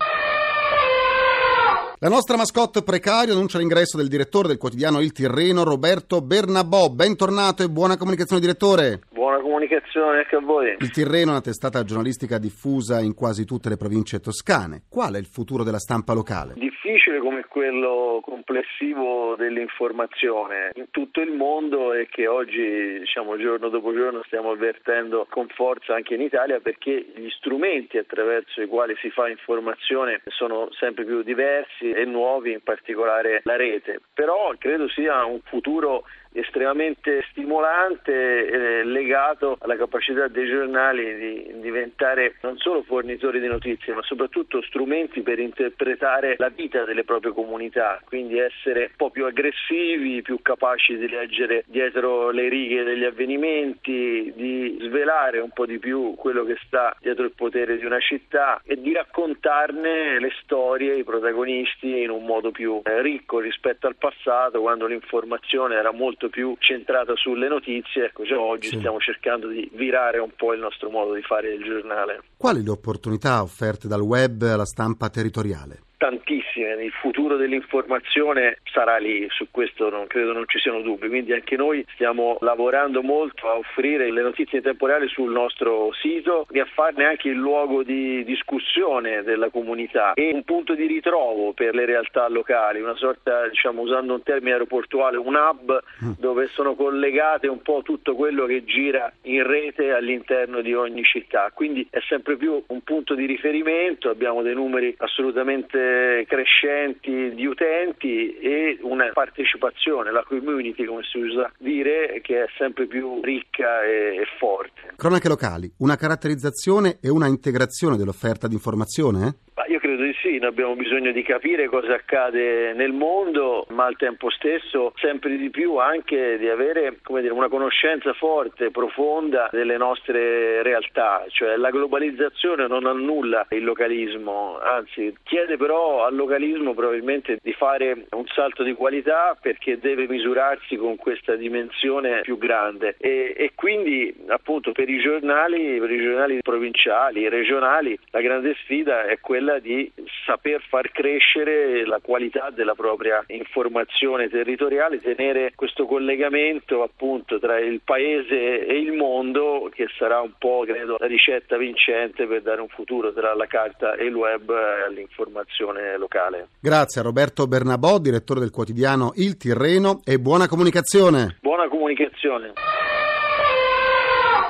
La 1.98 2.08
nostra 2.10 2.36
mascotte 2.36 2.82
precario 2.82 3.32
annuncia 3.32 3.58
l'ingresso 3.58 3.96
del 3.96 4.08
direttore 4.08 4.48
del 4.48 4.58
quotidiano 4.58 5.00
Il 5.00 5.12
Tirreno, 5.12 5.62
Roberto 5.62 6.20
Bernabò. 6.20 6.90
Bentornato 6.90 7.62
e 7.62 7.70
buona 7.70 7.96
comunicazione, 7.96 8.42
direttore. 8.42 9.00
Buona 9.24 9.40
comunicazione 9.40 10.18
anche 10.18 10.36
a 10.36 10.40
voi. 10.40 10.76
Il 10.80 10.90
Tirreno 10.90 11.28
è 11.28 11.30
una 11.30 11.40
testata 11.40 11.82
giornalistica 11.82 12.36
diffusa 12.36 13.00
in 13.00 13.14
quasi 13.14 13.46
tutte 13.46 13.70
le 13.70 13.78
province 13.78 14.20
toscane. 14.20 14.82
Qual 14.86 15.14
è 15.14 15.18
il 15.18 15.24
futuro 15.24 15.64
della 15.64 15.78
stampa 15.78 16.12
locale? 16.12 16.52
Difficile 16.56 17.20
come 17.20 17.46
quello 17.48 18.20
complessivo 18.22 19.34
dell'informazione 19.36 20.72
in 20.74 20.90
tutto 20.90 21.22
il 21.22 21.32
mondo 21.32 21.94
e 21.94 22.06
che 22.10 22.26
oggi, 22.26 22.98
diciamo, 22.98 23.38
giorno 23.38 23.70
dopo 23.70 23.94
giorno 23.94 24.22
stiamo 24.26 24.50
avvertendo 24.50 25.26
con 25.30 25.48
forza 25.48 25.94
anche 25.94 26.12
in 26.12 26.20
Italia 26.20 26.60
perché 26.60 27.06
gli 27.16 27.30
strumenti 27.30 27.96
attraverso 27.96 28.60
i 28.60 28.66
quali 28.66 28.94
si 29.00 29.08
fa 29.08 29.30
informazione 29.30 30.20
sono 30.26 30.68
sempre 30.72 31.06
più 31.06 31.22
diversi 31.22 31.90
e 31.90 32.04
nuovi, 32.04 32.52
in 32.52 32.62
particolare 32.62 33.40
la 33.44 33.56
rete. 33.56 34.00
Però 34.12 34.52
credo 34.58 34.86
sia 34.90 35.24
un 35.24 35.40
futuro 35.44 36.04
estremamente 36.34 37.24
stimolante 37.30 38.12
eh, 38.12 38.84
legato 38.84 39.56
alla 39.60 39.76
capacità 39.76 40.26
dei 40.26 40.48
giornali 40.48 41.16
di 41.16 41.60
diventare 41.60 42.34
non 42.40 42.56
solo 42.58 42.82
fornitori 42.82 43.40
di 43.40 43.46
notizie 43.46 43.94
ma 43.94 44.02
soprattutto 44.02 44.60
strumenti 44.62 45.22
per 45.22 45.38
interpretare 45.38 46.34
la 46.38 46.48
vita 46.48 46.84
delle 46.84 47.04
proprie 47.04 47.32
comunità, 47.32 48.00
quindi 48.04 48.38
essere 48.38 48.80
un 48.90 48.96
po' 48.96 49.10
più 49.10 49.26
aggressivi, 49.26 50.22
più 50.22 50.40
capaci 50.42 50.96
di 50.96 51.08
leggere 51.08 51.64
dietro 51.66 52.30
le 52.30 52.48
righe 52.48 52.82
degli 52.82 53.04
avvenimenti, 53.04 54.32
di 54.34 54.78
svelare 54.82 55.38
un 55.38 55.50
po' 55.50 55.66
di 55.66 55.78
più 55.78 56.14
quello 56.16 56.44
che 56.44 56.56
sta 56.66 56.96
dietro 57.00 57.24
il 57.24 57.32
potere 57.32 57.78
di 57.78 57.84
una 57.84 58.00
città 58.00 58.60
e 58.64 58.80
di 58.80 58.92
raccontarne 58.92 60.18
le 60.18 60.32
storie, 60.42 60.96
i 60.96 61.04
protagonisti 61.04 62.02
in 62.02 62.10
un 62.10 62.24
modo 62.24 62.50
più 62.50 62.80
eh, 62.84 63.02
ricco 63.02 63.38
rispetto 63.38 63.86
al 63.86 63.96
passato 63.96 64.60
quando 64.60 64.86
l'informazione 64.86 65.76
era 65.76 65.92
molto 65.92 66.23
molto 66.24 66.28
più 66.28 66.56
centrata 66.58 67.14
sulle 67.16 67.48
notizie, 67.48 68.06
ecco, 68.06 68.24
già 68.24 68.38
oggi 68.38 68.68
sì. 68.68 68.78
stiamo 68.78 68.98
cercando 68.98 69.48
di 69.48 69.70
virare 69.74 70.18
un 70.18 70.30
po' 70.36 70.52
il 70.52 70.60
nostro 70.60 70.90
modo 70.90 71.14
di 71.14 71.22
fare 71.22 71.52
il 71.52 71.62
giornale. 71.62 72.22
Quali 72.36 72.62
le 72.62 72.70
opportunità 72.70 73.42
offerte 73.42 73.88
dal 73.88 74.00
web 74.00 74.42
alla 74.42 74.64
stampa 74.64 75.08
territoriale? 75.10 75.80
Tantissime, 76.04 76.84
il 76.84 76.92
futuro 76.92 77.36
dell'informazione 77.36 78.58
sarà 78.64 78.98
lì, 78.98 79.26
su 79.30 79.46
questo 79.50 79.88
non 79.88 80.06
credo 80.06 80.34
non 80.34 80.44
ci 80.46 80.58
siano 80.58 80.82
dubbi, 80.82 81.08
quindi 81.08 81.32
anche 81.32 81.56
noi 81.56 81.82
stiamo 81.94 82.36
lavorando 82.40 83.02
molto 83.02 83.48
a 83.48 83.56
offrire 83.56 84.12
le 84.12 84.20
notizie 84.20 84.58
in 84.58 84.64
tempo 84.64 84.86
reale 84.86 85.08
sul 85.08 85.32
nostro 85.32 85.92
sito 85.94 86.46
e 86.50 86.60
a 86.60 86.66
farne 86.66 87.06
anche 87.06 87.28
il 87.28 87.36
luogo 87.36 87.82
di 87.82 88.22
discussione 88.24 89.22
della 89.22 89.48
comunità 89.48 90.12
e 90.12 90.30
un 90.34 90.42
punto 90.42 90.74
di 90.74 90.84
ritrovo 90.84 91.54
per 91.54 91.74
le 91.74 91.86
realtà 91.86 92.28
locali, 92.28 92.82
una 92.82 92.96
sorta, 92.96 93.48
diciamo 93.48 93.80
usando 93.80 94.12
un 94.12 94.22
termine 94.22 94.52
aeroportuale, 94.52 95.16
un 95.16 95.34
hub 95.34 95.82
mm. 96.04 96.12
dove 96.18 96.48
sono 96.48 96.74
collegate 96.74 97.48
un 97.48 97.62
po' 97.62 97.80
tutto 97.82 98.14
quello 98.14 98.44
che 98.44 98.64
gira 98.64 99.10
in 99.22 99.42
rete 99.46 99.92
all'interno 99.92 100.60
di 100.60 100.74
ogni 100.74 101.02
città, 101.02 101.50
quindi 101.54 101.86
è 101.88 102.00
sempre 102.06 102.36
più 102.36 102.62
un 102.66 102.82
punto 102.82 103.14
di 103.14 103.24
riferimento, 103.24 104.10
abbiamo 104.10 104.42
dei 104.42 104.54
numeri 104.54 104.94
assolutamente 104.98 105.92
crescenti 106.26 107.34
di 107.34 107.46
utenti 107.46 108.36
e 108.38 108.78
una 108.82 109.10
partecipazione, 109.12 110.12
la 110.12 110.24
community 110.26 110.84
come 110.84 111.02
si 111.02 111.18
usa 111.18 111.50
dire, 111.58 112.20
che 112.22 112.44
è 112.44 112.46
sempre 112.56 112.86
più 112.86 113.20
ricca 113.22 113.82
e, 113.84 114.16
e 114.20 114.26
forte. 114.38 114.94
Cronache 114.96 115.28
locali, 115.28 115.70
una 115.78 115.96
caratterizzazione 115.96 116.98
e 117.00 117.08
una 117.08 117.26
integrazione 117.26 117.96
dell'offerta 117.96 118.46
di 118.48 118.54
informazione? 118.54 119.26
Eh? 119.26 119.43
Io 119.68 119.78
credo 119.78 120.02
di 120.02 120.14
sì, 120.20 120.38
noi 120.38 120.48
abbiamo 120.48 120.74
bisogno 120.74 121.12
di 121.12 121.22
capire 121.22 121.68
cosa 121.68 121.94
accade 121.94 122.72
nel 122.74 122.92
mondo, 122.92 123.66
ma 123.70 123.86
al 123.86 123.96
tempo 123.96 124.30
stesso 124.30 124.92
sempre 124.96 125.36
di 125.36 125.50
più 125.50 125.76
anche 125.76 126.38
di 126.38 126.48
avere 126.48 126.98
dire, 127.06 127.30
una 127.30 127.48
conoscenza 127.48 128.12
forte, 128.12 128.70
profonda 128.70 129.48
delle 129.52 129.76
nostre 129.76 130.62
realtà, 130.62 131.24
cioè 131.28 131.56
la 131.56 131.70
globalizzazione 131.70 132.66
non 132.66 132.86
annulla 132.86 133.46
il 133.50 133.64
localismo, 133.64 134.58
anzi 134.60 135.14
chiede 135.22 135.56
però 135.56 136.04
al 136.04 136.14
localismo 136.14 136.74
probabilmente 136.74 137.38
di 137.42 137.52
fare 137.52 138.06
un 138.10 138.26
salto 138.26 138.62
di 138.62 138.74
qualità 138.74 139.36
perché 139.40 139.78
deve 139.78 140.06
misurarsi 140.06 140.76
con 140.76 140.96
questa 140.96 141.34
dimensione 141.36 142.20
più 142.22 142.38
grande. 142.38 142.96
E, 142.98 143.34
e 143.36 143.52
quindi 143.54 144.14
appunto 144.28 144.72
per 144.72 144.88
i 144.88 145.00
giornali, 145.00 145.78
per 145.78 145.90
i 145.90 146.02
giornali 146.02 146.38
provinciali, 146.42 147.28
regionali, 147.28 147.98
la 148.10 148.20
grande 148.20 148.54
sfida 148.62 149.04
è 149.06 149.18
quella 149.20 149.53
quella 149.54 149.58
di 149.58 149.90
saper 150.26 150.62
far 150.68 150.90
crescere 150.90 151.86
la 151.86 152.00
qualità 152.02 152.50
della 152.50 152.74
propria 152.74 153.22
informazione 153.28 154.28
territoriale, 154.28 155.00
tenere 155.00 155.52
questo 155.54 155.86
collegamento 155.86 156.82
appunto 156.82 157.38
tra 157.38 157.58
il 157.58 157.80
paese 157.84 158.66
e 158.66 158.78
il 158.78 158.92
mondo 158.92 159.70
che 159.72 159.86
sarà 159.98 160.20
un 160.20 160.32
po' 160.38 160.64
credo 160.66 160.96
la 160.98 161.06
ricetta 161.06 161.56
vincente 161.56 162.26
per 162.26 162.42
dare 162.42 162.60
un 162.60 162.68
futuro 162.68 163.12
tra 163.12 163.34
la 163.34 163.46
carta 163.46 163.94
e 163.94 164.06
il 164.06 164.14
web 164.14 164.50
all'informazione 164.50 165.96
locale. 165.98 166.48
Grazie 166.60 167.00
a 167.00 167.04
Roberto 167.04 167.46
Bernabò, 167.46 167.98
direttore 167.98 168.40
del 168.40 168.50
quotidiano 168.50 169.12
Il 169.16 169.36
Tirreno 169.36 170.00
e 170.04 170.18
buona 170.18 170.48
comunicazione. 170.48 171.36
Buona 171.40 171.68
comunicazione. 171.68 172.52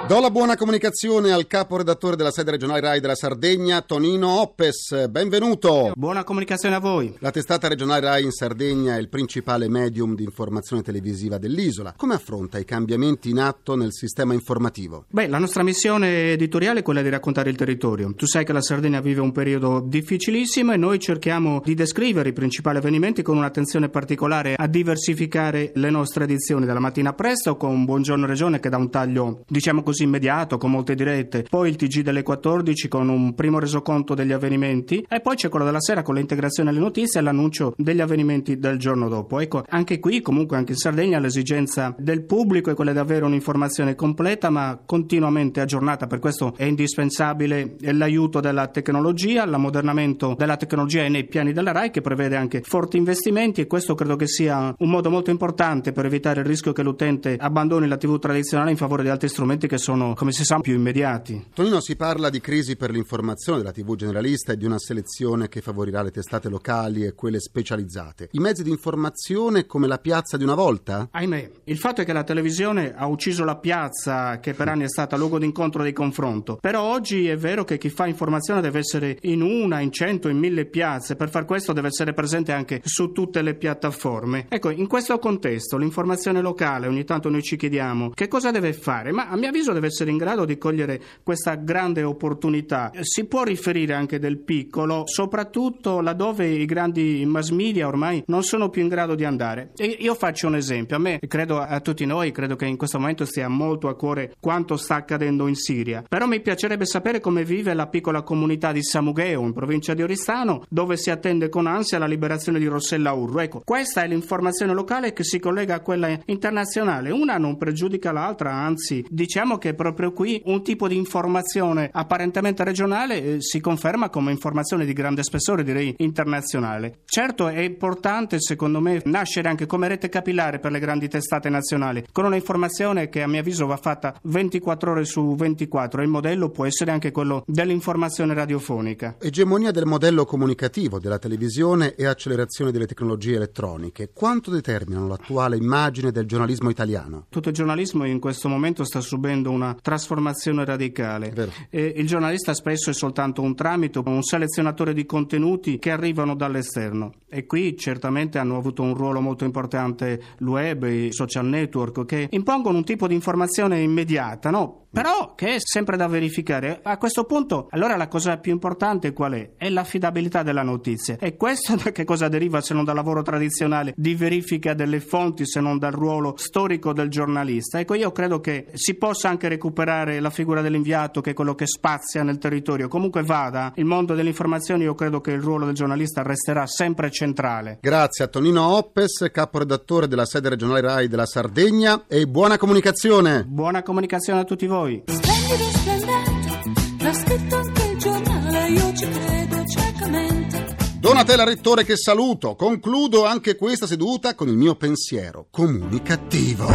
Do 0.06 0.20
la 0.20 0.30
buona 0.30 0.54
comunicazione 0.54 1.32
al 1.32 1.46
capo 1.46 1.78
redattore 1.78 2.14
della 2.14 2.30
sede 2.30 2.50
regionale 2.50 2.80
RAI 2.80 3.00
della 3.00 3.14
Sardegna, 3.14 3.80
Tonino 3.80 4.42
Oppes. 4.42 5.08
Benvenuto. 5.08 5.92
Buona 5.96 6.24
comunicazione 6.24 6.74
a 6.74 6.78
voi. 6.78 7.16
La 7.20 7.30
testata 7.30 7.68
regionale 7.68 8.00
RAI 8.00 8.24
in 8.24 8.30
Sardegna 8.30 8.96
è 8.96 8.98
il 8.98 9.08
principale 9.08 9.66
medium 9.66 10.14
di 10.14 10.22
informazione 10.22 10.82
televisiva 10.82 11.38
dell'isola. 11.38 11.94
Come 11.96 12.12
affronta 12.12 12.58
i 12.58 12.66
cambiamenti 12.66 13.30
in 13.30 13.38
atto 13.38 13.76
nel 13.76 13.94
sistema 13.94 14.34
informativo? 14.34 15.06
Beh, 15.08 15.26
la 15.26 15.38
nostra 15.38 15.62
missione 15.62 16.32
editoriale 16.32 16.80
è 16.80 16.82
quella 16.82 17.00
di 17.00 17.08
raccontare 17.08 17.48
il 17.48 17.56
territorio. 17.56 18.12
Tu 18.14 18.26
sai 18.26 18.44
che 18.44 18.52
la 18.52 18.60
Sardegna 18.60 19.00
vive 19.00 19.22
un 19.22 19.32
periodo 19.32 19.80
difficilissimo 19.80 20.74
e 20.74 20.76
noi 20.76 20.98
cerchiamo 20.98 21.62
di 21.64 21.72
descrivere 21.72 22.28
i 22.28 22.34
principali 22.34 22.76
avvenimenti 22.76 23.22
con 23.22 23.38
un'attenzione 23.38 23.88
particolare 23.88 24.54
a 24.54 24.66
diversificare 24.66 25.72
le 25.76 25.88
nostre 25.88 26.24
edizioni 26.24 26.66
dalla 26.66 26.78
mattina 26.78 27.14
presto 27.14 27.56
con 27.56 27.86
Buongiorno 27.86 28.26
Regione 28.26 28.60
che 28.60 28.68
dà 28.68 28.76
un 28.76 28.90
taglio, 28.90 29.44
diciamo 29.48 29.82
così, 29.82 29.92
così 29.94 30.02
immediato 30.02 30.58
con 30.58 30.72
molte 30.72 30.96
dirette, 30.96 31.44
poi 31.48 31.68
il 31.68 31.76
TG 31.76 32.00
delle 32.00 32.24
14 32.24 32.88
con 32.88 33.08
un 33.08 33.32
primo 33.34 33.60
resoconto 33.60 34.14
degli 34.14 34.32
avvenimenti. 34.32 35.06
E 35.08 35.20
poi 35.20 35.36
c'è 35.36 35.48
quello 35.48 35.64
della 35.64 35.80
sera 35.80 36.02
con 36.02 36.16
l'integrazione 36.16 36.70
alle 36.70 36.80
notizie 36.80 37.20
e 37.20 37.22
l'annuncio 37.22 37.74
degli 37.76 38.00
avvenimenti 38.00 38.58
del 38.58 38.76
giorno 38.76 39.08
dopo. 39.08 39.38
Ecco, 39.38 39.62
anche 39.68 40.00
qui 40.00 40.20
comunque 40.20 40.56
anche 40.56 40.72
in 40.72 40.78
Sardegna 40.78 41.20
l'esigenza 41.20 41.94
del 41.96 42.24
pubblico 42.24 42.72
è 42.72 42.74
quella 42.74 42.90
di 42.90 42.98
avere 42.98 43.24
un'informazione 43.24 43.94
completa 43.94 44.50
ma 44.50 44.80
continuamente 44.84 45.60
aggiornata, 45.60 46.08
per 46.08 46.18
questo 46.18 46.54
è 46.56 46.64
indispensabile 46.64 47.76
l'aiuto 47.78 48.40
della 48.40 48.66
tecnologia, 48.66 49.46
l'ammodernamento 49.46 50.34
della 50.36 50.56
tecnologia 50.56 51.06
nei 51.06 51.24
piani 51.24 51.52
della 51.52 51.70
RAI 51.70 51.90
che 51.90 52.00
prevede 52.00 52.34
anche 52.34 52.62
forti 52.64 52.96
investimenti 52.96 53.60
e 53.60 53.68
questo 53.68 53.94
credo 53.94 54.16
che 54.16 54.26
sia 54.26 54.74
un 54.76 54.90
modo 54.90 55.08
molto 55.08 55.30
importante 55.30 55.92
per 55.92 56.06
evitare 56.06 56.40
il 56.40 56.46
rischio 56.46 56.72
che 56.72 56.82
l'utente 56.82 57.36
abbandoni 57.38 57.86
la 57.86 57.96
TV 57.96 58.18
tradizionale 58.18 58.72
in 58.72 58.76
favore 58.76 59.04
di 59.04 59.08
altri 59.08 59.28
strumenti 59.28 59.68
che 59.68 59.78
sono, 59.78 59.83
come 59.92 60.32
si 60.32 60.44
sa, 60.44 60.58
più 60.60 60.74
immediati. 60.74 61.48
Tonino, 61.52 61.80
si 61.80 61.94
parla 61.94 62.30
di 62.30 62.40
crisi 62.40 62.76
per 62.76 62.90
l'informazione 62.90 63.58
della 63.58 63.72
TV 63.72 63.94
generalista 63.96 64.52
e 64.52 64.56
di 64.56 64.64
una 64.64 64.78
selezione 64.78 65.48
che 65.48 65.60
favorirà 65.60 66.02
le 66.02 66.10
testate 66.10 66.48
locali 66.48 67.04
e 67.04 67.12
quelle 67.12 67.38
specializzate. 67.38 68.28
I 68.32 68.38
mezzi 68.38 68.62
di 68.62 68.70
informazione 68.70 69.66
come 69.66 69.86
la 69.86 69.98
piazza 69.98 70.38
di 70.38 70.42
una 70.42 70.54
volta? 70.54 71.08
Ahimè, 71.10 71.50
il 71.64 71.76
fatto 71.76 72.00
è 72.00 72.04
che 72.04 72.14
la 72.14 72.24
televisione 72.24 72.94
ha 72.96 73.06
ucciso 73.06 73.44
la 73.44 73.56
piazza 73.56 74.40
che 74.40 74.54
per 74.54 74.68
anni 74.68 74.84
è 74.84 74.88
stata 74.88 75.16
luogo 75.16 75.38
d'incontro 75.38 75.82
e 75.82 75.86
di 75.86 75.92
confronto. 75.92 76.56
Però 76.56 76.80
oggi 76.80 77.28
è 77.28 77.36
vero 77.36 77.64
che 77.64 77.76
chi 77.76 77.90
fa 77.90 78.06
informazione 78.06 78.62
deve 78.62 78.78
essere 78.78 79.18
in 79.22 79.42
una, 79.42 79.80
in 79.80 79.92
cento, 79.92 80.28
in 80.28 80.38
mille 80.38 80.64
piazze. 80.64 81.14
Per 81.14 81.28
far 81.28 81.44
questo 81.44 81.74
deve 81.74 81.88
essere 81.88 82.14
presente 82.14 82.52
anche 82.52 82.80
su 82.84 83.12
tutte 83.12 83.42
le 83.42 83.54
piattaforme. 83.54 84.46
Ecco, 84.48 84.70
in 84.70 84.86
questo 84.86 85.18
contesto 85.18 85.76
l'informazione 85.76 86.40
locale, 86.40 86.86
ogni 86.86 87.04
tanto 87.04 87.28
noi 87.28 87.42
ci 87.42 87.56
chiediamo 87.56 88.10
che 88.10 88.28
cosa 88.28 88.50
deve 88.50 88.72
fare, 88.72 89.12
ma 89.12 89.28
a 89.28 89.36
mio 89.36 89.48
avviso 89.48 89.72
deve 89.74 89.88
essere 89.88 90.10
in 90.10 90.16
grado 90.16 90.44
di 90.44 90.56
cogliere 90.56 91.00
questa 91.22 91.54
grande 91.56 92.02
opportunità. 92.02 92.90
Si 93.00 93.26
può 93.26 93.42
riferire 93.42 93.92
anche 93.92 94.18
del 94.18 94.38
piccolo, 94.38 95.02
soprattutto 95.06 96.00
laddove 96.00 96.46
i 96.46 96.64
grandi 96.64 97.24
mass 97.26 97.50
media 97.50 97.86
ormai 97.86 98.22
non 98.26 98.42
sono 98.42 98.70
più 98.70 98.82
in 98.82 98.88
grado 98.88 99.14
di 99.14 99.24
andare. 99.24 99.72
E 99.76 99.96
io 100.00 100.14
faccio 100.14 100.46
un 100.46 100.56
esempio, 100.56 100.96
a 100.96 100.98
me, 100.98 101.20
credo 101.26 101.60
a 101.60 101.80
tutti 101.80 102.06
noi, 102.06 102.32
credo 102.32 102.56
che 102.56 102.66
in 102.66 102.76
questo 102.76 102.98
momento 102.98 103.24
stia 103.24 103.48
molto 103.48 103.88
a 103.88 103.96
cuore 103.96 104.34
quanto 104.40 104.76
sta 104.76 104.96
accadendo 104.96 105.46
in 105.46 105.54
Siria, 105.54 106.02
però 106.08 106.26
mi 106.26 106.40
piacerebbe 106.40 106.86
sapere 106.86 107.20
come 107.20 107.44
vive 107.44 107.74
la 107.74 107.88
piccola 107.88 108.22
comunità 108.22 108.72
di 108.72 108.82
Samugheo, 108.82 109.42
in 109.42 109.52
provincia 109.52 109.94
di 109.94 110.02
Oristano, 110.02 110.64
dove 110.68 110.96
si 110.96 111.10
attende 111.10 111.48
con 111.48 111.66
ansia 111.66 111.98
la 111.98 112.06
liberazione 112.06 112.58
di 112.58 112.66
Rossella 112.66 113.12
Urro. 113.12 113.40
Ecco, 113.40 113.62
questa 113.64 114.02
è 114.02 114.08
l'informazione 114.08 114.72
locale 114.72 115.12
che 115.12 115.24
si 115.24 115.38
collega 115.38 115.74
a 115.74 115.80
quella 115.80 116.18
internazionale. 116.26 117.10
Una 117.10 117.36
non 117.36 117.58
pregiudica 117.58 118.12
l'altra, 118.12 118.52
anzi, 118.52 119.04
diciamo 119.08 119.32
diciamo 119.34 119.58
che 119.64 119.72
proprio 119.72 120.12
qui 120.12 120.42
un 120.44 120.62
tipo 120.62 120.86
di 120.88 120.94
informazione 120.94 121.88
apparentemente 121.90 122.62
regionale 122.64 123.22
eh, 123.22 123.36
si 123.40 123.60
conferma 123.60 124.10
come 124.10 124.30
informazione 124.30 124.84
di 124.84 124.92
grande 124.92 125.22
spessore, 125.22 125.64
direi 125.64 125.94
internazionale. 126.00 126.98
Certo 127.06 127.48
è 127.48 127.60
importante, 127.60 128.42
secondo 128.42 128.80
me, 128.80 129.00
nascere 129.06 129.48
anche 129.48 129.64
come 129.64 129.88
rete 129.88 130.10
capillare 130.10 130.58
per 130.58 130.70
le 130.70 130.80
grandi 130.80 131.08
testate 131.08 131.48
nazionali, 131.48 132.04
con 132.12 132.26
una 132.26 132.36
informazione 132.36 133.08
che 133.08 133.22
a 133.22 133.26
mio 133.26 133.40
avviso 133.40 133.64
va 133.64 133.78
fatta 133.78 134.14
24 134.24 134.90
ore 134.90 135.06
su 135.06 135.34
24. 135.34 136.02
Il 136.02 136.08
modello 136.08 136.50
può 136.50 136.66
essere 136.66 136.90
anche 136.90 137.10
quello 137.10 137.42
dell'informazione 137.46 138.34
radiofonica. 138.34 139.16
Egemonia 139.18 139.70
del 139.70 139.86
modello 139.86 140.26
comunicativo 140.26 140.98
della 140.98 141.18
televisione 141.18 141.94
e 141.94 142.04
accelerazione 142.04 142.70
delle 142.70 142.84
tecnologie 142.84 143.36
elettroniche. 143.36 144.10
Quanto 144.12 144.50
determinano 144.50 145.08
l'attuale 145.08 145.56
immagine 145.56 146.12
del 146.12 146.26
giornalismo 146.26 146.68
italiano? 146.68 147.24
Tutto 147.30 147.48
il 147.48 147.54
giornalismo 147.54 148.04
in 148.04 148.20
questo 148.20 148.50
momento 148.50 148.84
sta 148.84 149.00
subendo 149.00 149.52
una 149.54 149.76
trasformazione 149.80 150.64
radicale. 150.64 151.32
E 151.70 151.94
il 151.96 152.06
giornalista 152.06 152.54
spesso 152.54 152.90
è 152.90 152.92
soltanto 152.92 153.42
un 153.42 153.54
tramite, 153.54 154.00
un 154.04 154.22
selezionatore 154.22 154.92
di 154.92 155.06
contenuti 155.06 155.78
che 155.78 155.90
arrivano 155.90 156.34
dall'esterno. 156.34 157.12
E 157.28 157.46
qui 157.46 157.76
certamente 157.76 158.38
hanno 158.38 158.56
avuto 158.56 158.82
un 158.82 158.94
ruolo 158.94 159.20
molto 159.20 159.44
importante 159.44 160.22
il 160.38 160.46
web, 160.46 160.84
i 160.84 161.12
social 161.12 161.46
network, 161.46 162.04
che 162.04 162.28
impongono 162.30 162.78
un 162.78 162.84
tipo 162.84 163.06
di 163.06 163.14
informazione 163.14 163.80
immediata, 163.80 164.50
no? 164.50 164.83
Però 164.94 165.34
che 165.34 165.56
è 165.56 165.58
sempre 165.58 165.96
da 165.96 166.06
verificare. 166.06 166.78
A 166.84 166.98
questo 166.98 167.24
punto, 167.24 167.66
allora 167.70 167.96
la 167.96 168.06
cosa 168.06 168.38
più 168.38 168.52
importante 168.52 169.12
qual 169.12 169.32
è? 169.32 169.50
È 169.56 169.68
l'affidabilità 169.68 170.44
della 170.44 170.62
notizia. 170.62 171.16
E 171.18 171.36
questo 171.36 171.74
da 171.82 171.90
che 171.90 172.04
cosa 172.04 172.28
deriva 172.28 172.60
se 172.60 172.74
non 172.74 172.84
dal 172.84 172.94
lavoro 172.94 173.22
tradizionale 173.22 173.92
di 173.96 174.14
verifica 174.14 174.72
delle 174.72 175.00
fonti, 175.00 175.46
se 175.46 175.58
non 175.58 175.78
dal 175.78 175.90
ruolo 175.90 176.34
storico 176.36 176.92
del 176.92 177.08
giornalista? 177.08 177.80
Ecco, 177.80 177.94
io 177.94 178.12
credo 178.12 178.38
che 178.38 178.66
si 178.74 178.94
possa 178.94 179.28
anche 179.28 179.48
recuperare 179.48 180.20
la 180.20 180.30
figura 180.30 180.62
dell'inviato, 180.62 181.20
che 181.20 181.30
è 181.30 181.34
quello 181.34 181.56
che 181.56 181.66
spazia 181.66 182.22
nel 182.22 182.38
territorio. 182.38 182.86
Comunque 182.86 183.24
vada, 183.24 183.72
il 183.74 183.84
mondo 183.86 184.14
delle 184.14 184.28
informazioni, 184.28 184.84
io 184.84 184.94
credo 184.94 185.20
che 185.20 185.32
il 185.32 185.40
ruolo 185.40 185.64
del 185.64 185.74
giornalista 185.74 186.22
resterà 186.22 186.68
sempre 186.68 187.10
centrale. 187.10 187.78
Grazie 187.80 188.26
a 188.26 188.28
Tonino 188.28 188.76
Oppes, 188.76 189.28
caporedattore 189.32 190.06
della 190.06 190.24
sede 190.24 190.50
regionale 190.50 190.82
RAI 190.82 191.08
della 191.08 191.26
Sardegna 191.26 192.04
e 192.06 192.26
buona 192.28 192.58
comunicazione. 192.58 193.42
Buona 193.44 193.82
comunicazione 193.82 194.38
a 194.38 194.44
tutti 194.44 194.66
voi 194.68 194.82
voi. 194.84 195.02
Splendido, 195.06 195.70
splendente, 195.70 197.02
l'ha 197.02 197.14
scritto 197.14 197.56
anche 197.56 197.84
il 197.84 197.98
giornale, 197.98 198.68
io 198.68 198.92
ci 198.94 199.08
credo 199.08 199.64
ciecamente. 199.66 200.76
Donatella 200.98 201.44
Rettore 201.44 201.84
che 201.84 201.96
saluto, 201.96 202.54
concludo 202.54 203.26
anche 203.26 203.56
questa 203.56 203.86
seduta 203.86 204.34
con 204.34 204.48
il 204.48 204.56
mio 204.56 204.74
pensiero 204.74 205.48
comunicativo. 205.50 206.66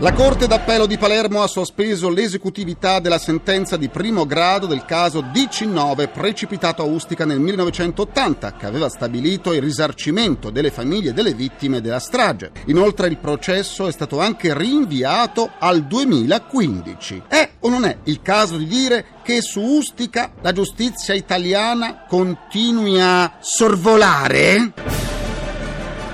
La 0.00 0.14
Corte 0.14 0.46
d'Appello 0.46 0.86
di 0.86 0.96
Palermo 0.96 1.42
ha 1.42 1.46
sospeso 1.46 2.08
l'esecutività 2.08 3.00
della 3.00 3.18
sentenza 3.18 3.76
di 3.76 3.90
primo 3.90 4.24
grado 4.24 4.66
del 4.66 4.86
caso 4.86 5.20
DC9 5.20 6.10
precipitato 6.10 6.80
a 6.80 6.86
Ustica 6.86 7.26
nel 7.26 7.38
1980, 7.38 8.54
che 8.54 8.64
aveva 8.64 8.88
stabilito 8.88 9.52
il 9.52 9.60
risarcimento 9.60 10.48
delle 10.48 10.70
famiglie 10.70 11.12
delle 11.12 11.34
vittime 11.34 11.82
della 11.82 11.98
strage. 11.98 12.50
Inoltre 12.68 13.08
il 13.08 13.18
processo 13.18 13.88
è 13.88 13.92
stato 13.92 14.20
anche 14.20 14.56
rinviato 14.56 15.50
al 15.58 15.84
2015. 15.84 17.24
È 17.28 17.50
o 17.60 17.68
non 17.68 17.84
è 17.84 17.98
il 18.04 18.22
caso 18.22 18.56
di 18.56 18.66
dire 18.66 19.04
che 19.22 19.42
su 19.42 19.60
Ustica 19.60 20.32
la 20.40 20.52
giustizia 20.52 21.12
italiana 21.12 22.06
continui 22.08 22.98
a 22.98 23.34
sorvolare? 23.40 24.72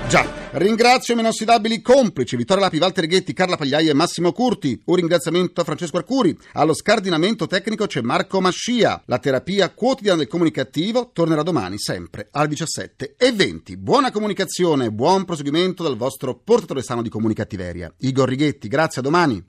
Già, 0.09 0.25
Ringrazio 0.57 1.13
i 1.13 1.15
miei 1.15 1.27
inossidabili 1.27 1.83
complici 1.83 2.35
Vittorio 2.35 2.63
Lapi, 2.63 2.79
Walter 2.79 3.05
Ghetti, 3.05 3.31
Carla 3.31 3.57
Pagliaia 3.57 3.91
e 3.91 3.93
Massimo 3.93 4.31
Curti. 4.31 4.81
Un 4.85 4.95
ringraziamento 4.95 5.61
a 5.61 5.63
Francesco 5.63 5.97
Arcuri. 5.97 6.35
Allo 6.53 6.73
scardinamento 6.73 7.45
tecnico 7.45 7.85
c'è 7.85 8.01
Marco 8.01 8.41
Mascia. 8.41 9.03
La 9.05 9.19
terapia 9.19 9.69
quotidiana 9.69 10.17
del 10.17 10.27
comunicativo 10.27 11.11
tornerà 11.13 11.43
domani 11.43 11.77
sempre 11.77 12.29
alle 12.31 12.47
17 12.47 13.17
e 13.19 13.31
20. 13.33 13.77
Buona 13.77 14.09
comunicazione, 14.09 14.85
e 14.85 14.91
buon 14.91 15.25
proseguimento 15.25 15.83
dal 15.83 15.95
vostro 15.95 16.33
portatore 16.33 16.81
sano 16.81 17.03
di 17.03 17.09
comunicattiveria. 17.09 17.93
Igor 17.99 18.27
Righetti, 18.27 18.67
grazie, 18.67 19.01
a 19.01 19.03
domani. 19.03 19.43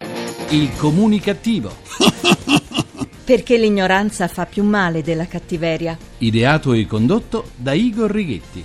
Il 0.51 0.77
comunicativo. 0.77 1.75
Perché 3.25 3.57
l'ignoranza 3.57 4.29
fa 4.29 4.45
più 4.45 4.63
male 4.63 5.03
della 5.03 5.27
cattiveria. 5.27 5.97
Ideato 6.19 6.75
e 6.75 6.87
condotto 6.87 7.49
da 7.57 7.73
Igor 7.73 8.11
Righetti. 8.11 8.65